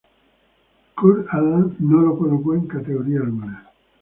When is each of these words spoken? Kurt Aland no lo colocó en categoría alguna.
Kurt 0.95 1.27
Aland 1.31 1.77
no 1.79 2.01
lo 2.01 2.17
colocó 2.17 2.55
en 2.55 2.65
categoría 2.65 3.19
alguna. 3.19 3.69